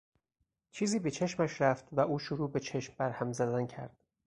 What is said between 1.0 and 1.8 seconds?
چشمش